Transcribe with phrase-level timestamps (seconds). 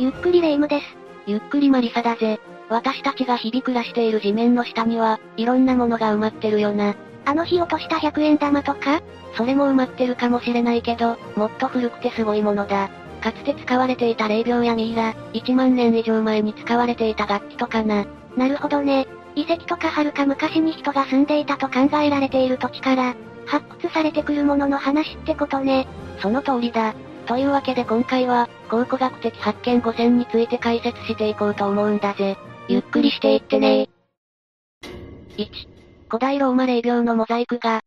[0.00, 0.86] ゆっくりレ夢ムです。
[1.26, 2.40] ゆっくりマリサだぜ。
[2.70, 6.94] 私たちが日々暮らしている地面の下には、いろんなものが埋まってるよな。
[7.26, 9.02] あの日落とした100円玉とか？
[9.36, 12.88] それも埋まってるかもしれないけど、もっと古くてすごいものだ。
[13.20, 18.06] かつて使われていた霊廟やミイラ、1万年以上前に使われていた楽器とかな。
[18.38, 19.06] なるほどね。
[19.34, 23.14] 遺跡とか遥か昔に人が住んでいたと考えられている土地から、
[23.44, 25.86] 発掘されてくるものの話ってことね。
[26.22, 26.94] その通りだ。
[27.26, 32.36] というわけで今回は、考古学的発見5選について解説していこうと思うんだぜ。
[32.68, 33.88] ゆっくりしていってね
[35.36, 35.48] 1、
[36.08, 37.80] 古代ローマ霊廟のモザイク画。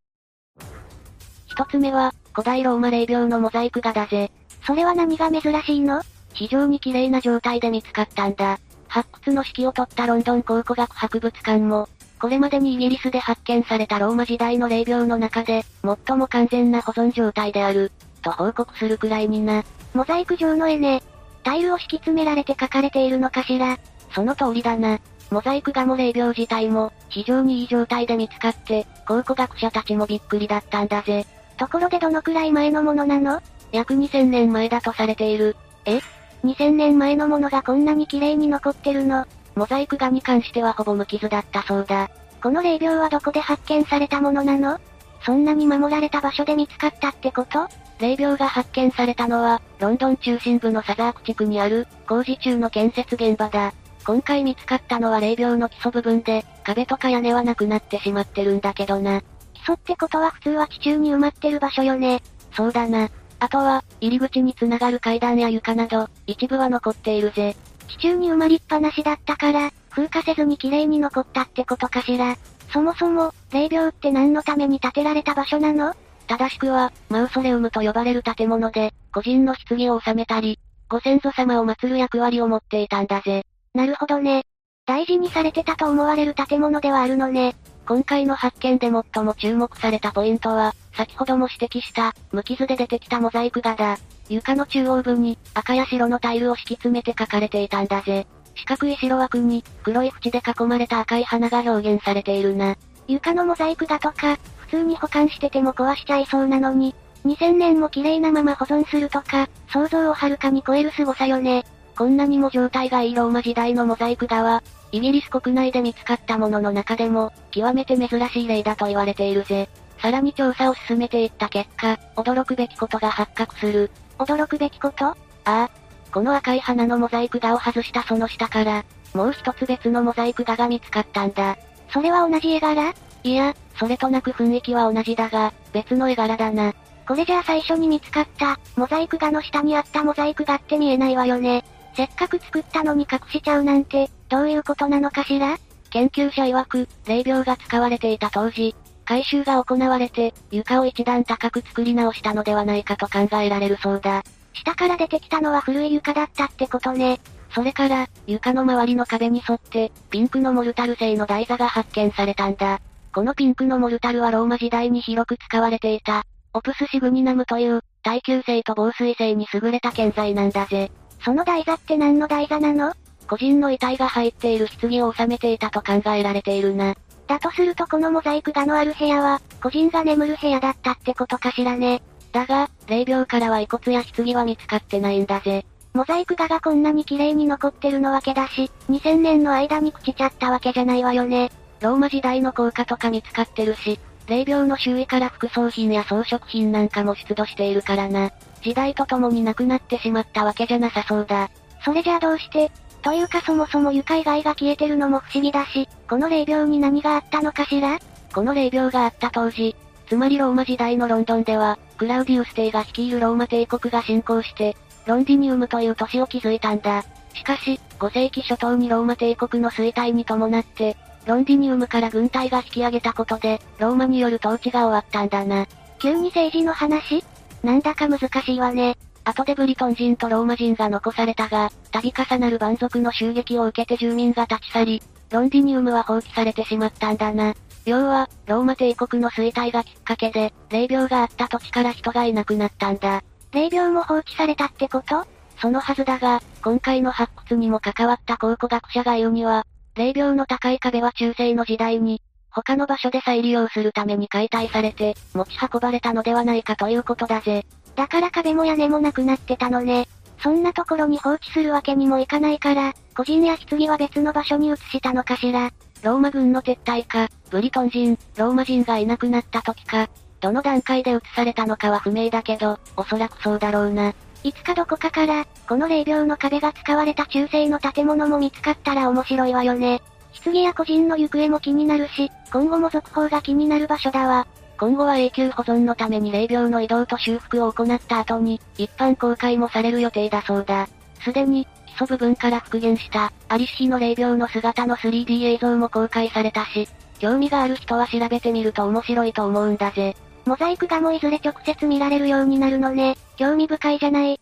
[1.48, 4.32] 一つ目は、古代ローマ霊廟のモザイク画だぜ。
[4.66, 6.02] それは何が珍しいの？
[6.34, 8.60] 非常に綺麗な状態で見つかったんだ。
[8.88, 15.64] 発掘の指揮を執ったロンドン考古学博物館も、これまでにイギリスで発見されたローマ時代の霊廟の中で、
[16.08, 17.92] 最も完全な保存状態である、
[18.24, 19.64] と報告するくらいにな。
[19.94, 21.04] モザイク状の絵ね。
[21.44, 23.78] タイルを敷き詰められて描かれているのかしら。
[24.16, 25.00] その通りだな。
[25.30, 31.26] モザイク画も霊廟自体も、非常にいい状態で見つかって、考古学者たちもびっくりだったんだぜ。
[31.58, 33.42] ところでどのくらい前のものなの？
[33.72, 35.56] 約2000年前だとされている。
[35.86, 36.00] え
[36.44, 39.26] ?2000 年前のものがこんなに綺麗に残ってるの？
[39.56, 42.10] モザイク画に関してはほぼ無傷だったそうだ。
[42.42, 44.80] この霊廟はどこで発見されたものなの？
[45.26, 47.68] そんなに守られた場所で見つかったってこと？
[48.04, 53.74] 霊廟が発見されたのは、ロンドン中心部のサザーク地区にある、工事中の建設現場だ。
[54.06, 59.22] 今回見つかったのは霊廟の基礎部分で、壁とか屋根はなくなってしまってるんだけどな。
[59.54, 62.22] 基礎ってことは普通は地中に埋まってる場所よね。
[62.52, 63.10] そうだな。
[63.40, 67.56] あとは、入り口につながる階段や床など、一部は残っているぜ。
[67.88, 72.36] 地中に埋まりっぱなしだったから、風化せずに綺麗に残ったってことかしら。
[72.74, 75.96] そもそも、霊廟って何のために建てられた場所なの？
[76.38, 80.58] 正しくは、マウソレウムと呼ばれる建物で、個人の棺を収めたり、
[80.90, 83.46] ご先祖様を祀る役割を持っていたんだぜ。
[83.76, 84.44] なるほどね。
[84.88, 87.56] 大事にされてたと思われる建物ではあるのね。
[87.86, 93.98] 今回の発見で最も注目されたポイントは、先ほども指摘した、無傷で出てきたモザイク画だ。
[94.28, 98.26] 床の中央部に、赤や白のタイルを敷き詰めて描かれていたんだぜ。
[98.56, 102.76] 四角い白枠に、黒い縁で囲まれた赤い花が表現されているな。
[103.08, 104.40] 床のモザイク画とか、
[104.74, 106.96] 通に保管してても壊しちゃいそうなのに、
[107.26, 111.64] 2000年も綺麗なまま保存するとか、想像をはるかに超える凄さよね。
[111.96, 119.70] こんなにも状態がいいローマ時代のモザイク画は、イギリス国内で見つかったものの中でも、極めて珍しい例だと言われているぜ。
[120.00, 123.92] さらに調査を進めていった結果、驚くべきことが発覚する。
[124.18, 125.06] 驚くべきこと？
[125.06, 125.70] ああ。
[126.12, 128.84] この赤い花のモザイク画を外したその下から、
[129.14, 131.58] もう一つ別のモザイク画が見つかったんだ。
[131.92, 132.94] それは同じ絵柄？
[133.24, 136.74] いや、それとなく雰囲気は同じだが、別の絵柄だな。
[137.08, 141.66] これじゃあ最初に見つかった、モザイク画の下にあったモザイク画って見えないわよね。
[141.96, 145.58] せっかく作ったのに隠しちゃうなんて、どういうことなのかしら？
[145.90, 148.76] 研究者曰く、霊廟が使われていた当時、
[149.06, 154.24] 回収が行われて、床を一段高く作り直したのではないかと考えられるそうだ。
[154.54, 157.20] 下から出てきたのは古い床だったってことね。
[157.52, 162.80] それから、床の周りの壁に沿って、ピンクのモルタル製の台座が発見されたんだ。
[163.14, 170.92] このピンクのモルタルはローマ時代に広く使われていた、オプスシグニナムという、耐久性と防水性に優れた建材なんだぜ。
[171.24, 172.94] その台座って何の台座なの？
[173.28, 176.96] 個人の遺体が入っている棺を収めていたと考えられているな。
[177.28, 182.02] だとするとこのモザイク画のある部屋は、個人が眠る部屋だったってことかしらね。
[182.32, 185.68] だが、霊廟からは遺骨や棺は見つかってないんだぜ。
[185.94, 191.52] モザイク画がこんなに綺麗に残ってるのわけだし、2000年の間に朽ちちゃったわけじゃないわよね。
[191.84, 198.32] ローマ時代の効果とか見つかってるし、霊廟の周囲から副葬品や装飾品なんかも出土しているからな。
[198.62, 201.50] 時代とともになくなってしまったわけじゃなさそうだ。
[201.84, 202.72] それじゃあどうして？
[203.02, 208.00] というかそもそも床以外が消えてるのも不思議だし、この霊廟に何があったのかしら？
[208.34, 209.76] この霊廟があった当時、
[210.08, 217.04] つまりローマ時代のロンドンでは、クラウディウス帝が率いるローマ帝国が侵攻して、ロンディニウムという都市を築いたんだ。
[217.34, 225.66] しかし、5世紀初頭にローマ帝国の衰退に伴って、ロンディニウムから軍隊が引き上げたことで、ローマによる統治が終わったんだな。
[226.00, 227.24] 急に政治の話？
[227.64, 228.98] なんだか難しいわね。
[229.24, 237.54] 後でブリトン人とローマ人が残されたが、度重なる蛮族の襲撃を受けて住民が立ち去り、ロンディニウムは放棄されてしまったんだな。
[237.86, 243.24] 要は、ローマ帝国の衰退がきっかけで、霊廟があった土地から人がいなくなったんだ。
[243.54, 245.26] 霊廟も放置されたってこと？
[245.62, 257.66] そのはずだが、今回の発掘にも関わった考古学者が言うには、霊廟の高い壁は中世の時代に、他の場所で再利用するために解体されて、持ち運ばれたのではないかということだぜ。
[257.96, 260.08] だから壁も屋根もなくなってたのね。
[260.42, 265.72] そんなところに放置するわけにもいかないから、個人や棺は別の場所に移したのかしら。
[266.02, 270.10] ローマ軍の撤退か、ブリトン人、ローマ人がいなくなった時か、
[270.42, 274.14] どの段階で移されたのかは不明だけど、おそらくそうだろうな。
[274.44, 280.02] いつかどこかから、この霊廟の壁が使われた中世の建物も見つかったら面白いわよね。
[280.44, 284.46] 棺や個人の行方も気になるし、今後も続報が気になる場所だわ。
[284.78, 290.90] 今後は永久保存のために霊廟の移動と修復を行った後に、一般公開もされる予定だそうだ。
[291.24, 300.16] すでに、基礎部分から復元した、アリッシの霊廟の姿の 3D 映像も公開されたし、興味がある人は調べてみると面白いと思うんだぜ。
[300.46, 303.16] モザイク画もいずれ直接見られるようになるのね。
[303.36, 304.40] 興味深いじゃない。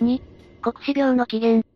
[0.00, 0.20] 2、
[0.62, 1.66] 国死病の起源。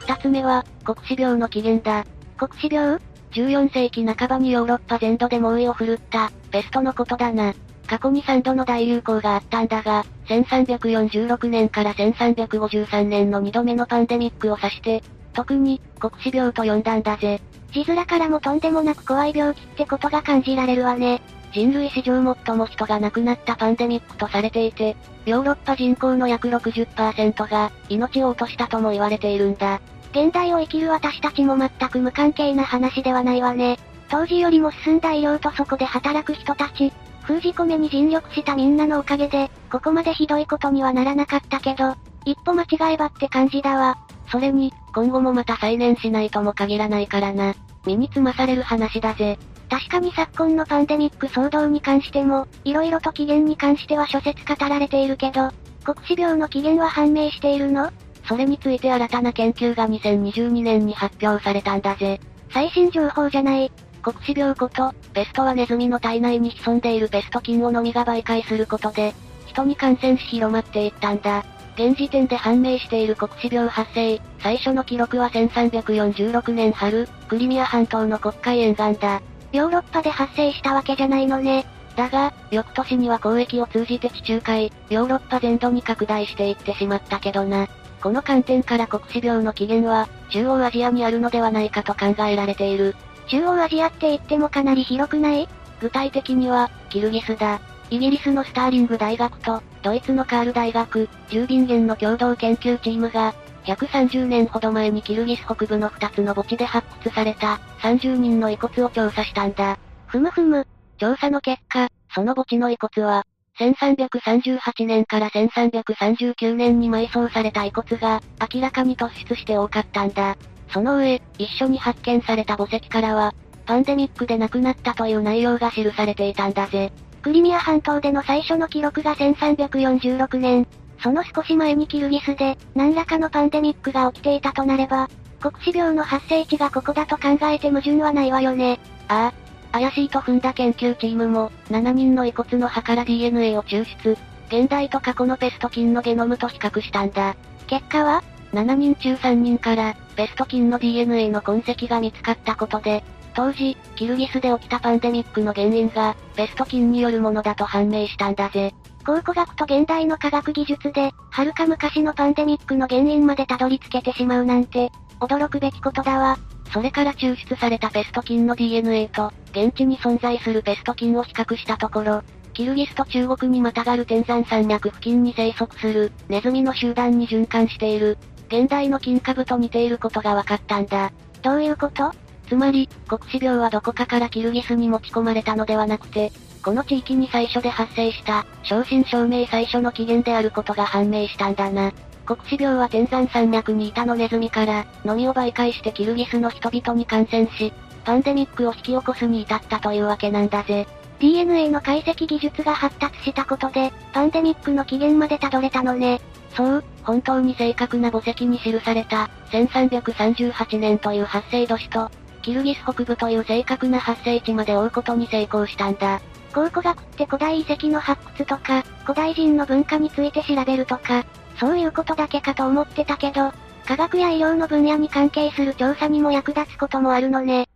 [0.00, 2.04] 二つ目は、国死病の起源だ。
[2.36, 2.98] 国死病
[3.32, 7.54] ?14 世紀半ばにヨーロッパ全土で猛威を振るった、ペストのことだな。
[7.86, 15.02] 過去に3度の大流行があったんだが、1346年から1353年の2度目のパンデミックを指して、
[15.32, 17.40] 特に、国死病と呼んだんだぜ。
[17.72, 21.22] 字面からもとんでもなく怖い病気ってことが感じられるわね。
[21.52, 29.80] 人類史上最も人が亡くなったパンデミックとされていて、ヨーロッパ人口の約60%が命を落としたとも言われているんだ。
[30.10, 33.78] 現代を生きる私たちも全く無関係な話ではないわね。
[34.08, 36.92] 当時よりも進んだ医療とそこで働く人たち、
[37.22, 43.98] 封じ込めに尽力したみんなのおかげで、ここまでひどいことにはならなかったけど、一歩間違えばって感じだわ。
[44.30, 47.54] それに、今後もまた再燃しないとも限らないからな。
[47.84, 49.38] 身につまされる話だぜ。
[49.68, 55.50] 確かに昨今のパンデミック騒動に関しても、色々と起源に関しては諸説語られているけど、
[55.84, 57.90] 国死病の起源は判明しているの？
[58.26, 62.20] それについて新たな研究が2022年に発表されたんだぜ。
[62.50, 63.70] 最新情報じゃない。
[64.02, 69.14] 国死病こと、ペストはネズミの体内に潜んでいるペスト菌をのみが媒介することで、
[69.46, 71.44] 人に感染し広まっていったんだ。
[71.74, 79.20] 現時点で判明している国死病発生、最初の記録は1346年春、クリミア半島の国海沿岸だ。
[79.52, 81.66] ヨーロッパで発生したわけじゃないのね。
[81.96, 87.66] だが、翌年には交易を通じて地中海、ヨーロッパ全土に拡大していってしまったけどな。
[88.00, 92.94] この観点から国死病の起源は、中央アジアにあるのではないかと考えられている。
[93.26, 95.48] 中央アジアって言ってもかなり広くない？
[95.80, 97.60] 具体的には、キルギスだ。
[97.90, 103.34] イギリスのスターリング大学と、ドイツのカール大学、ジュービンゲンの共同研究チームが、
[103.68, 109.78] 130年ほど前にキルギス北部の2つの墓地で発掘された、30人の遺骨を調査したんだ。
[110.06, 110.66] ふむふむ。
[110.96, 113.26] 調査の結果、その墓地の遺骨は、
[113.58, 118.22] 1338年から1339年に埋葬された遺骨が、
[118.52, 120.36] 明らかに突出して多かったんだ。
[120.72, 123.34] その上、一緒に発見された墓石からは、
[123.66, 126.90] パンデミックで亡くなったという内容が記されていたんだぜ。
[127.20, 130.66] クリミア半島での最初の記録が1346年。
[131.02, 135.08] その少し前にキルギスで、何らかのパンデミックが起きていたとなれば、
[135.40, 138.80] 国死病の発生地がここだと考えて矛盾はないわよね。
[139.08, 139.48] ああ。
[139.70, 144.16] 怪しいと踏んだ研究チームも、7人の遺骨の歯から DNA を抽出。
[144.48, 147.36] 現代と過去のペスト菌のゲノムと比較したんだ。
[147.66, 153.04] 結果は ?7 人中3人から、ペスト菌の DNA の痕跡が見つかったことで、
[153.34, 158.74] 当時、キルギスで起きたパンデミックの原因が、ペスト菌によるものだと判明したんだぜ。
[159.08, 166.36] 考古学と現代の科学技術で、はるか昔のパンデミックの原因までたどり着けてしまうなんて、驚くべきことだわ。
[166.74, 172.22] それから抽出されたペスト菌の DNA と、現地に存在するペスト菌を比較したところ、
[172.52, 181.12] キルギスと中国にまたがる天山山脈付近に生息する、ネズミの集団に循環している、現代の金株と似ていることが分かったんだ。
[181.40, 182.12] どういうこと？
[182.46, 186.30] つまり、国死病はどこかからキルギスに持ち込まれたのではなくて、
[186.62, 191.92] この地域に最初で発生した、正真正銘最初の起源であることが判明したんだな。
[192.26, 197.72] 国死病は天山山脈にいたのネズミから、のみを媒介してキルギスの人々に感染し、
[198.04, 200.86] パンデミックを引き起こすに至ったというわけなんだぜ。
[201.20, 206.20] DNA の解析技術が発達したことで、パンデミックの起源までたどれたのね。
[206.54, 212.10] そう、本当に正確な墓石に記された、1338年という発生年と、
[212.42, 216.20] キルギス北部という正確な発生地まで追うことに成功したんだ。
[216.52, 221.24] 考古学って古代遺跡の発掘とか、古代人の文化について調べるとか、
[221.58, 223.52] そういうことだけかと思ってたけど、
[223.86, 227.66] 科学や医療の分野に関係する調査にも役立つこともあるのね。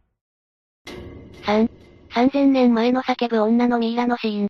[1.45, 1.71] 3、
[2.11, 4.49] 3000年前の叫ぶ女のミイラのシーン。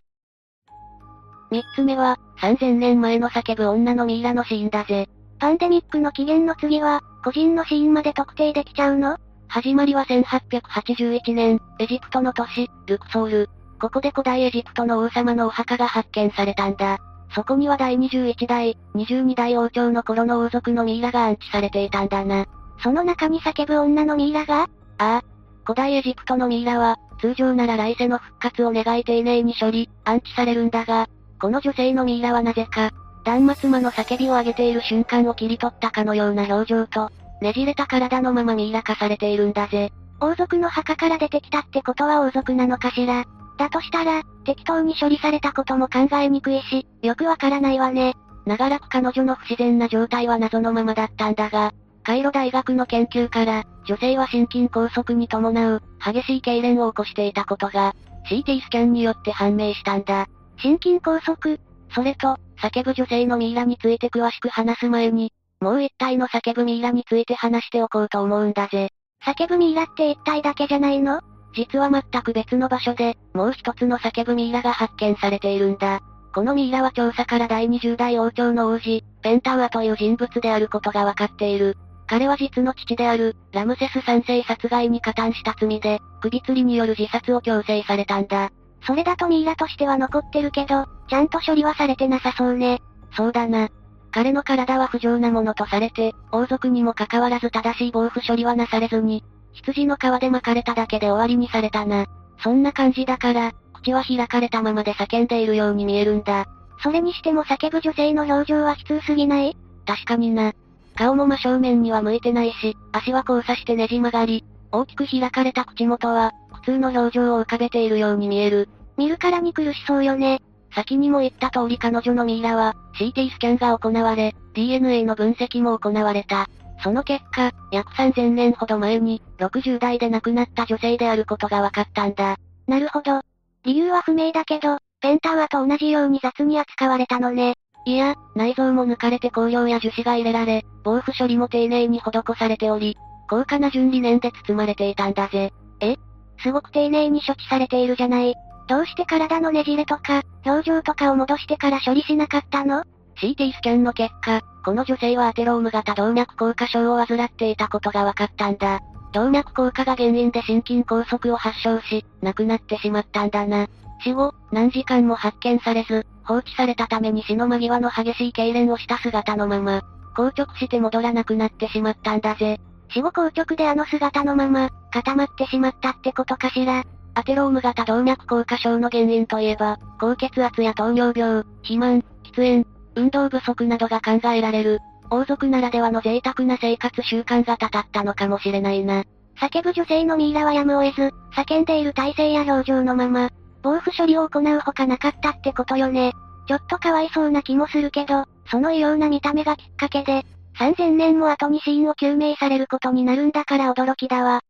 [1.51, 5.07] 3つ目は、3000年前の叫ぶ女のミイラのシーンだぜ。
[5.39, 9.17] パンデミックの起源の次は、個人の死因まで特定できちゃうの？
[9.47, 13.49] 始まりは1881年、エジプトの都市、ルクソール。
[13.83, 16.99] ここで古代エジプトの王様のお墓が発見されたんだ。
[17.35, 22.45] そこには第21代、22代王朝の頃の王族のミイラが安置されていたんだな。
[22.81, 24.61] その中に叫ぶ女のミイラが？
[24.61, 24.67] あ
[24.99, 25.21] あ。
[25.65, 31.09] 古代エジプトのミイラは、通常なら来世の復活を願い丁寧に処理、安置されるんだが、
[31.41, 32.91] この女性のミイラはなぜか、
[33.25, 37.09] 断末魔の叫びを上げている瞬間を切り取ったかのような表情と、
[37.41, 39.91] ねじれた体のままミイラ化されているんだぜ。
[40.21, 43.25] 王族の墓から出てきたってことは王族なのかしら？
[43.57, 48.15] だとしたら、適当に処理されたことも考えにくいし、よくわからないわね。
[48.45, 51.71] 長らく彼女の不自然な状態は謎のままだったんだが、
[52.03, 57.95] カイロ大学の研究から、女性は心筋梗塞に伴う、激しい痙攣を起こしていたことが、
[58.29, 60.27] CT スキャンによって判明したんだ。
[60.57, 61.59] 心筋梗塞？
[61.93, 65.31] それと、叫ぶ女性のミイラについて詳しく話す前に、
[65.61, 68.89] もう一体の叫ぶミイラについて話しておこうと思うんだぜ。
[69.25, 71.21] 叫ぶミイラって一体だけじゃないの？
[71.53, 76.01] 実は全く別の場所で、もう一つの叫ぶミイラが発見されているんだ。
[76.33, 81.77] このミイラは調査から第20代王朝の王子、ペンタウアという人物であることがわかっている。
[82.07, 88.51] 彼は実の父である、ラムセス3世殺害に加担した罪で、首吊りによる自殺を強制されたんだ。
[88.85, 92.81] それだとミイラとしては残ってるけど、ちゃんと処理はされてなさそうね。
[93.15, 93.69] そうだな。
[94.11, 102.05] 彼の体は不浄なものとされて、王族にもかかわらず正しい防腐処理はなされずに、羊の皮で巻かれただけで終わりにされたな。
[102.43, 106.45] そんな感じだから、口は開かれたままで叫んでいるように見えるんだ。
[106.81, 109.55] それにしても叫ぶ女性の表情は悲痛すぎない？
[109.85, 110.53] 確かにな。
[110.95, 118.69] 顔も真正面には向いてないし、足は交差してねじ曲がり、大きく開かれた口元は、普通の表情を浮かべているように見える。
[118.97, 120.41] 見るからに苦しそうよね。
[120.75, 126.47] 先にも言った通り彼女のミイラは、CT スキャンが行われ、DNA の分析も行われた。
[126.83, 132.35] その結果、約3000年ほど前に、60代で亡くなった女性であることが分かったんだ。
[132.67, 133.21] なるほど。
[133.63, 137.55] 理由は不明だけど、ペンタワーと同じように雑に扱われたのね。
[137.85, 142.97] いや、内臓も抜かれて香料や樹脂が入れられ、防腐処理も丁寧に施されており、
[143.29, 145.51] 高価な純理念で包まれていたんだぜ。
[145.79, 145.95] え？
[146.39, 148.35] すごく丁寧に処置されているじゃない。
[148.67, 152.83] どうして体のねじれとか、表情とかを戻してから処理しなかったの
[153.21, 158.79] ?CT スキャンの結果、この女性はアテローム型動脈硬化症を患っていたことが分かったんだ。
[159.13, 163.67] 動脈硬化が原因で心筋梗塞を発症し、亡くなってしまったんだな。
[164.03, 169.81] 死後、何時間も発見されず、放置されたために死の間際の激しい痙攣をした姿のまま、
[170.15, 172.59] 硬直して戻らなくなってしまったんだぜ。
[172.89, 176.83] 死後硬直であの姿のまま、固まってしまったってことかしら。
[177.15, 182.65] アテローム型動脈硬化症の原因といえば、高血圧や糖尿病、肥満、喫煙、
[182.95, 184.79] 運動不足などが考えられる。
[185.09, 189.03] 王族ならではの贅沢な生活習慣がたたったのかもしれないな。
[189.39, 193.29] 叫ぶ女性のミイラはやむを得ず、叫んでいる体勢や表情のまま、
[193.61, 196.11] 防腐処理を行うほかなかったってことよね。
[196.47, 200.23] ちょっとかわいそうな気もするけど、その異様な見た目がきっかけで、
[200.57, 204.41] 3000年も後に死因を究明されることになるんだから驚きだわ。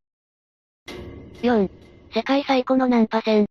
[1.41, 1.69] 4.
[2.13, 3.45] 世界最古のナンパ船。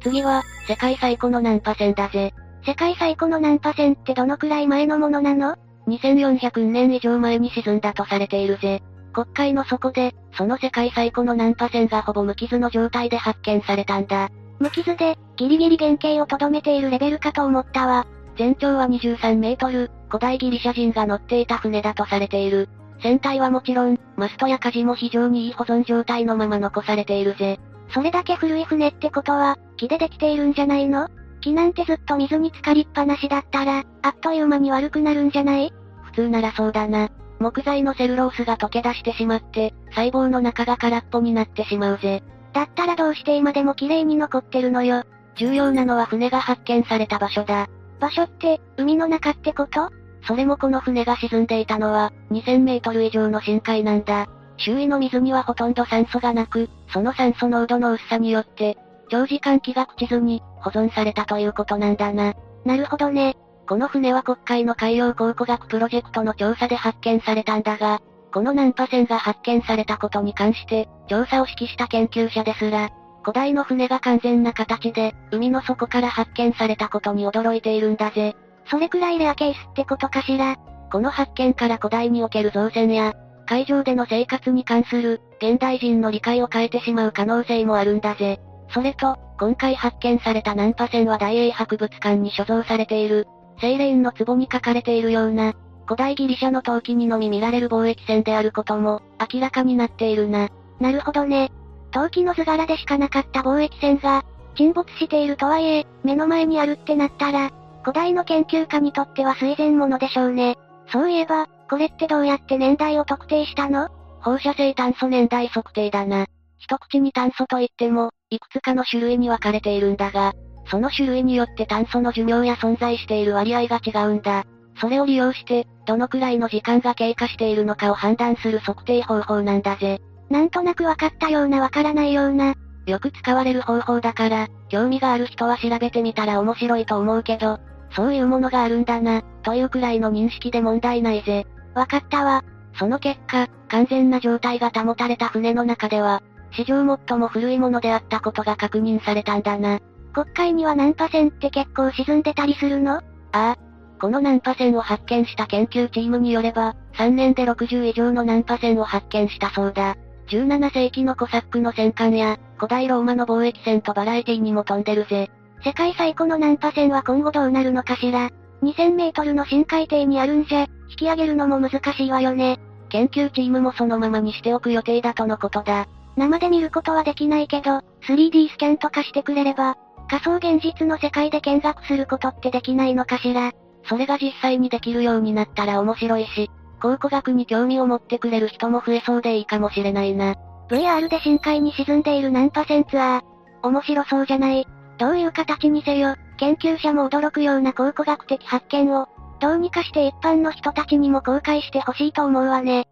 [0.00, 2.32] 次は、世界最古のナンパ船だぜ。
[2.64, 5.56] 世界最古のナンパ船ってどのくらい前のものなの
[5.88, 8.82] ?2400 年以上前に沈んだとされているぜ。
[9.12, 14.30] 国会の底で、その世界最古のナンパ船がほぼ無傷の状態で発見されたんだ。
[14.58, 18.06] 無傷で、ギリギリ原型をとどめているレベルかと思ったわ。
[18.38, 22.68] 全長は23メートル、古代ギリシャ人が乗っていた船だとされている。
[23.00, 27.58] 船体はもちろん、マストや舵も非常にいい保存状態のまま残されているぜ。
[27.92, 31.08] それだけ古い船ってことは、木でできているんじゃないの？
[31.42, 35.72] 木なんてずっと水に浸かりっぱなしだったら、あっという間に悪くなるんじゃない？
[36.04, 37.10] 普通ならそうだな。
[37.38, 42.22] 木材のセルロースが溶け出してしまって、細胞の中が空っぽになってしまうぜ。
[42.52, 45.04] だったらどうして今でも綺麗に残ってるのよ。
[45.36, 47.68] 重要なのは船が発見された場所だ。
[47.98, 49.90] 場所って、海の中ってこと？
[50.24, 54.28] それもこの船が沈んでいたのは、2000メートル以上の深海なんだ。
[54.58, 58.76] 周囲の水にはほとんど酸素がなく、その酸素濃度の薄さによって、
[59.12, 62.32] 長時間気が朽ちずに、保存されたということなんだな。
[62.64, 63.36] なるほどね。
[63.68, 68.00] この船は国会の海洋考古学プロジェクトの調査で発見されたんだが、
[68.32, 72.88] このナンパ船が発見されたことに関して、調査を指揮した研究者ですら、
[73.20, 78.34] 古代の船が完全な形で、海の底から発見されたことに驚いているんだぜ。
[78.70, 80.56] それくらいレアケースってことかしら。
[80.90, 83.12] この発見から古代における造船や、
[83.44, 88.40] 海上での生活に関する、現代人の理解を変えてしまう可能性もあるんだぜ。
[88.72, 93.26] それと、今回発見されたナンパ船は大英博物館に所蔵されている、
[93.60, 95.52] セイレーンの壺に書かれているような、
[95.84, 99.02] 古代ギリシャの陶器にのみ見られる貿易船であることも、
[99.32, 100.48] 明らかになっているな。
[100.80, 101.50] なるほどね。
[101.90, 104.24] 陶器の図柄でしかなかった貿易船が、
[104.54, 107.50] 沈没しているとはいえ、目の前にあるってなったら、
[107.82, 110.56] 古代の研究家にとっては垂前ものでしょうね。
[110.90, 113.88] そういえば、これってどうやって年代を特定したの？
[114.20, 116.26] 放射性炭素年代測定だな。
[116.62, 120.32] 一口に炭素といっても、いくつかの種類に分かれているんだが、
[120.70, 124.44] その種類によって炭素の寿命や存在している割合が違うんだ。
[124.80, 129.98] それを利用して、どのくらいの時間が経過しているのかを判断する測定方法なんだぜ。
[130.30, 132.54] なんとなく分かったような分からないような。
[132.86, 137.58] よく使われる方法だから、興味がある人は調べてみたら面白いと思うけど、
[137.90, 141.44] そういうものがあるんだな、というくらいの認識で問題ないぜ。
[141.74, 142.44] 分かったわ。
[142.78, 149.80] その結果、完全な状態が保たれた船の中では、史上最も古いものであったことが確認されたんだな。
[150.12, 152.96] 国海には難破船って結構沈んでたりするの？
[152.96, 153.56] ああ。
[154.00, 159.96] この難破船を発見した研究チームによれば、3年で60以上の難破船を発見したそうだ。
[160.28, 165.30] 17世紀のコサックの戦艦や、古代ローマの貿易船とバラエティにも飛んでるぜ。
[165.64, 168.30] 世界最古の難破船は今後どうなるのかしら
[168.62, 172.58] ？2000メートルの深海底にあるんじゃ、引き上げるのも難しいわよね。
[172.88, 175.86] 研究チームもそのままにしておく予定だとのことだ。
[176.16, 179.76] 生で見ることはできないけど、3D スキャンとかしてくれれば、
[180.08, 183.52] 仮想現実の世界で見学することってできないのかしら。
[183.88, 186.50] それが実際にできるようになったら面白いし、
[186.80, 190.34] 考古学に興味を持ってくれる人も増えそうでいいかもしれないな。
[190.68, 193.66] VR で深海に沈んでいるナンパ船ツアー。
[193.66, 194.66] 面白そうじゃない？
[194.98, 199.08] どういう形にせよ、研究者も驚くような考古学的発見を、
[199.40, 202.86] どうにかして一般の人たちにも公開してほしいと思うわね。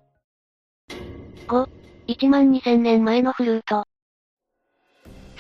[1.47, 1.69] 5、
[2.11, 3.85] 1万2000年前のフルート。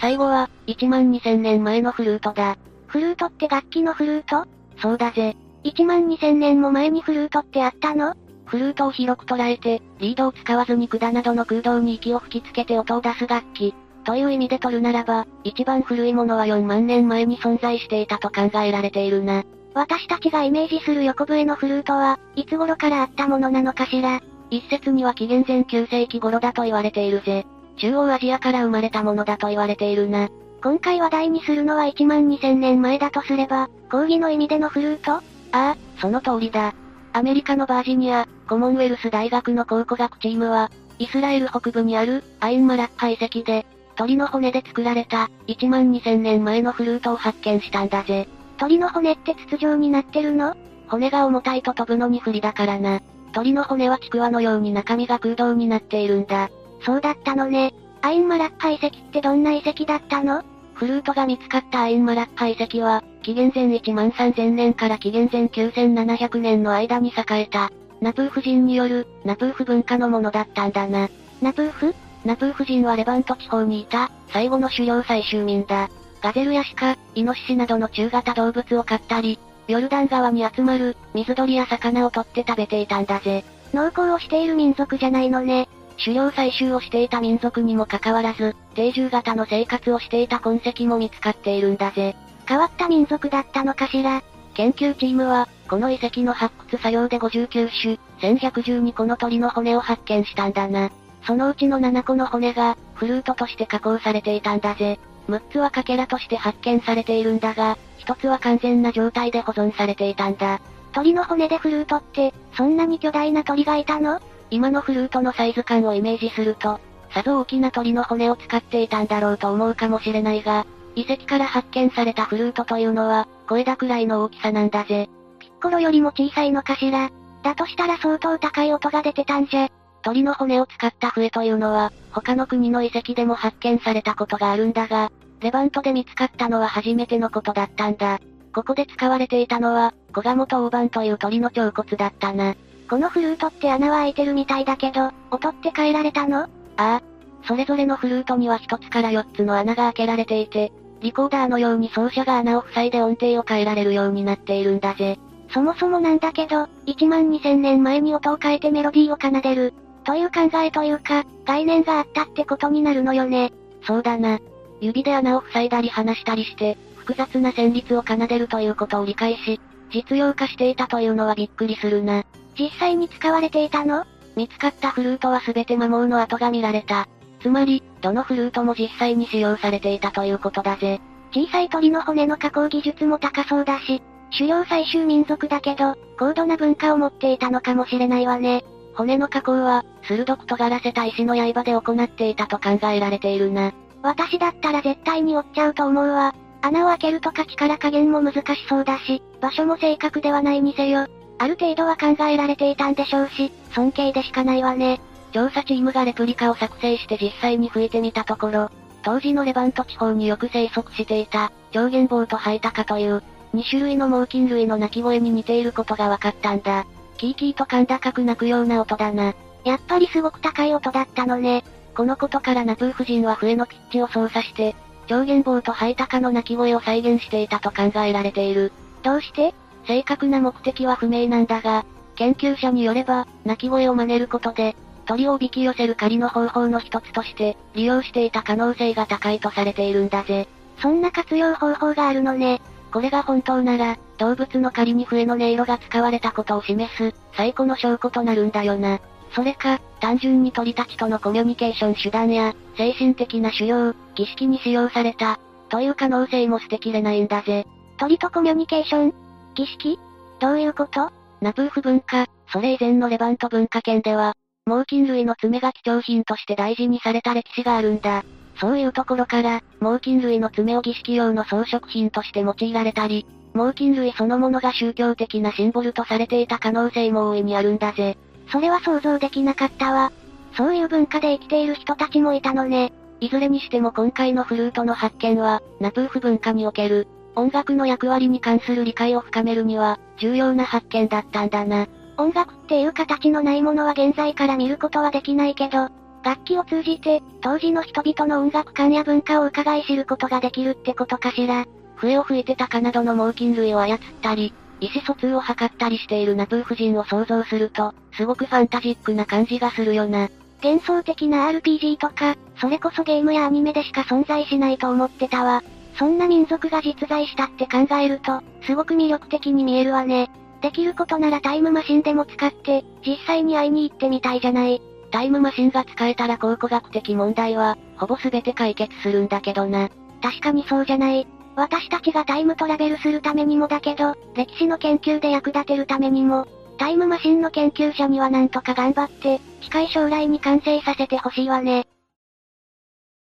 [0.01, 2.59] 最後は、1万2000年前のフルートだ。
[2.87, 4.49] フルートって楽器のフルート？
[4.81, 5.35] そうだぜ。
[5.65, 8.15] 1万2000年も前にフルートってあったの？
[8.45, 13.75] フルートを広く捉えて、リードを使わずに管などの空洞に息を吹きつけて音を出す楽器。
[14.05, 19.43] という意味で取るならば、一番古いものは4万年前に存在していたと考えられているな。
[19.75, 24.21] 私たちがイメージする横笛のフルートは、いつ頃からあったものなのかしら？
[24.51, 27.47] 一説には紀元前9世紀頃だと言われているぜ。
[27.77, 30.29] 中央アジアから生まれたものだと言われているな。
[30.63, 35.13] 今回話題にするのは1万2000年前だとすれば、講義の意味でのフルート？
[35.13, 35.23] あ
[35.53, 36.75] あ、その通りだ。
[37.13, 43.65] アメリカのバージニア、コモンウェルス大学の考古学チームは、イスラエル北部にある、アインマラッハ遺跡で、
[43.97, 48.29] 鳥の骨で作られた、1万2000年前のフルートを発見したんだぜ。
[48.59, 50.55] 鳥の骨って筒状になってるの？
[50.89, 53.01] 骨が重たいと飛ぶのに不利だからな。
[53.33, 56.51] 鳥の骨はちくわのように中身が空洞になっているんだ。
[56.85, 57.75] そうだったのね。
[58.03, 60.43] アインマラッハ遺跡ってどんな遺跡だったの？
[60.75, 71.11] フルートが見つかったアインマラッハ遺跡は、紀元前1万3000年から紀元前9700年の間に栄えた、ナプーフ人による、ナプーフ文化のものだったんだな。
[71.43, 75.91] ナプーフナプーフ人はレバント地方にいた、最後の狩猟採集民だ。
[76.23, 83.45] ガゼルや鹿、イノシシなどの中型動物を飼ったり、ヨルダン川に集まる、水鳥や魚を取って食べていたんだぜ。
[83.73, 85.69] 農耕をしている民族じゃないのね。
[85.99, 92.17] 狩猟採集をしていた民族にもかかわらず、定住型の生活をしていた痕跡も見つかっているんだぜ。
[92.47, 94.23] 変わった民族だったのかしら？
[94.55, 97.99] 研究チームは、この遺跡の発掘作業で59種、
[98.35, 100.91] 1112個の鳥の骨を発見したんだな。
[101.23, 104.99] そのうちの7個の骨が、フルートとして加工されていたんだぜ。
[105.29, 110.61] 6つはかけらとして発見されているんだが、1つは完全な状態で保存されていたんだ。
[110.93, 114.21] 鳥の骨でフルートって、そんなに巨大な鳥がいたの？
[114.51, 116.81] 今のフルートのサイズ感をイメージすると、
[117.11, 125.09] さぞ大きな鳥の骨を使っていたんだろうと思うかもしれないが、遺跡から発見されたフルートというのは、小枝くらいの大きさなんだぜ。
[125.39, 127.11] ピッコロよりも小さいのかしら？
[127.43, 129.69] だとしたら相当高い音が出てたんじゃ。
[130.03, 135.11] 鳥の骨を使った笛というのは、他の国の遺跡でも発見されたことがあるんだが、
[135.41, 138.19] レバントで見つかったのは初めてのことだったんだ。
[138.55, 142.55] ここで使われていたのは、コガモとオーバンという鳥の腸骨だったな。
[142.89, 146.43] このフルートって穴は開いてるみたいだけど、音って変えられたの？
[146.43, 147.03] ああ。
[147.47, 155.19] それぞれのフルートには一つから四つの穴が開けられていて、リコーダーのように奏者が穴を塞いで音程を変えられるようになっているんだぜ。
[155.53, 159.73] そもそもなんだけど、1万2000年前に音を変えてメロディーを奏でる、
[160.05, 163.53] という考えというか、概念があったってことになるのよね。
[163.83, 164.39] そうだな。
[164.81, 169.61] 指で穴を塞いだり離したりして、複雑な旋律を奏でるということを理解し、
[169.93, 172.25] 実用化していたというのはびっくりするな。
[172.59, 174.05] 実際に使われていたの？
[174.37, 177.09] 見つかったフルートは全て摩耗の跡が見られた。
[177.41, 181.01] つまり、どのフルートも実際に使用されていたということだぜ。
[181.33, 188.65] 小さい鳥の骨の加工技術も高そうだし、狩猟採集民族だけど、高度な文化を持っていたのかもしれないわね。
[188.95, 193.73] 骨の加工は、鋭く尖らせた石の刃で行っていたと考えられているな。
[194.03, 196.35] 私だったら絶対に折っちゃうと思うわ。
[196.63, 201.07] 穴を開けるとか力加減も難しそうだし、場所も正確ではないにせよ、
[201.39, 205.01] ある程度は考えられていたんでしょうし、尊敬でしかないわね。
[205.33, 208.71] 調査チームがレプリカを作成して実際に吹いてみたところ、
[209.03, 213.23] 当時のレバント地方によく生息していた、上限棒とハイタカという、
[213.55, 216.85] 2種類の猛禽類の鳴き声に似ていることが分かったんだ。
[217.21, 219.35] キーキーと甲高く鳴くような音だな。
[219.67, 221.65] やっぱりすごく高い音だったのね。
[221.95, 224.75] このことからナプー夫人は笛のピッチを操作して、
[225.07, 228.73] 上限棒とハイタカの鳴き声を再現していたと考えられている。
[229.03, 229.55] どうして？
[229.87, 231.85] 正確な目的は不明なんだが、
[232.17, 240.49] 研究者によれば、鳴き声を真似ることで、鳥をおびき寄せる仮の方法の一つとして、利用していた可能性が高いとされているんだぜ。
[240.81, 242.63] そんな活用方法があるのね。
[242.93, 249.01] これが本当なら、動物の仮に笛の音色が使われたことを示す、最古の証拠となるんだよな。
[249.33, 257.65] それか、単純に鳥たちとのコミュニケーション手段や、精神的な狩猟、儀式に使用された、という可能性も捨てきれないんだぜ。
[257.99, 259.15] 鳥とコミュニケーション？
[259.55, 259.99] 儀式？
[260.41, 261.11] どういうこと？
[261.41, 264.35] ナプーフ文化、それ以前のレバント文化圏では、
[264.67, 268.25] 猛禽類の爪が貴重品として大事にされた歴史があるんだ。
[268.61, 278.17] そういうところから、猛禽類の爪を儀式用の装飾品として用いられたり、猛禽類そのものが宗教的なシンボルとされていた可能性も大いにあるんだぜ。
[278.53, 280.13] それは想像できなかったわ。
[280.57, 282.93] そういう文化で生きている人たちもいたのね。
[283.21, 291.87] いずれにしても今回のフルートの発見は、ナプーフ文化における、音楽の役割に関する理解を深めるには、重要な発見だったんだな。
[292.17, 295.89] 音楽っていう形のないものは現在から見ることはできないけど、
[296.23, 301.67] 楽器を通じて、当時の人々の音楽観や文化を伺い知ることができるってことかしら。
[301.97, 310.29] 笛を吹いてたカナドの猛禽類を操ったり、意思疎通を図ったりしているナプー夫人を想像すると、すごくファンタジックな感じがするよな。
[310.63, 315.63] 幻想的な RPG とか、それこそゲームやアニメでしか存在しないと思ってたわ。
[315.99, 320.31] そんな民族が実在したって考えると、すごく魅力的に見えるわね。
[320.63, 324.81] できることならタイムマシンでも使って、実際に会いに行ってみたいじゃない。
[325.11, 329.91] タイムマシンが使えたら考古学的問題は、ほぼ全て解決するんだけどな。
[330.23, 331.27] 確かにそうじゃない。
[331.57, 336.47] 私たちがタイムトラベルするためにもだけど、歴史の研究で役立てるためにも、
[336.79, 341.87] タイムマシンの研究者にはなんとか頑張って、近い将来に完成させてほしいわね。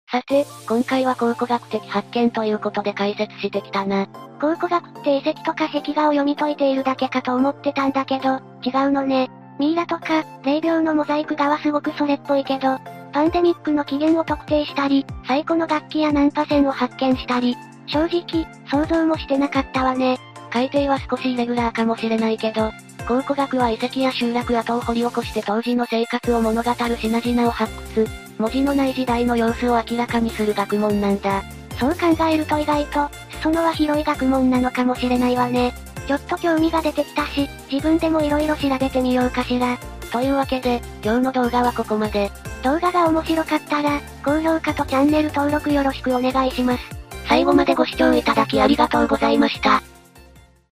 [0.09, 4.07] さて、今回は考古学的発見ということで解説してきたな。
[4.39, 9.29] 考古学って遺跡とか壁画を読み解いているだけかと思ってたんだけど、違うのね。
[9.61, 12.79] ミイラとか、霊廟のモザイク画はすごくそれっぽいけど、
[13.13, 20.17] パンデミックの起源を特定したり、最古の楽器やナンパ線を発見したり、正直、想像もしてなかったわね。
[20.49, 22.71] 海底は少しイレギュラーかもしれないけど、
[23.07, 28.07] 考古学は遺跡や集落跡を掘り起こして当時の生活を物語る品々を発掘。
[28.39, 31.43] 文字のない時代の様子を明らかにする学問なんだ。
[31.79, 33.09] そう考えると意外と、
[33.43, 35.71] 裾野は広い学問なのかもしれないわね。
[36.11, 39.77] ちょっと興味が出てきたし、自分でも色々調べてみようかしら。
[40.11, 42.29] というわけで、今日の動画はここまで。
[42.63, 46.83] 動画が面白かったら、高評価とチャンネル登録よろしくお願いします。
[47.29, 49.81] 最後までご視聴いただきありがとうございました。